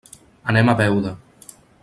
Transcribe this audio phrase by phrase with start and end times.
[0.53, 1.13] Anem a Beuda.